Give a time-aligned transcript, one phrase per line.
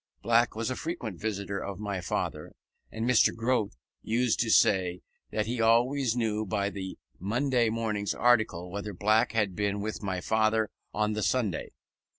[0.23, 2.53] Black was a frequent visitor of my father,
[2.91, 3.35] and Mr.
[3.35, 9.33] Grote used to say that he always knew by the Monday morning's article whether Black
[9.33, 11.69] had been with my father on the Sunday.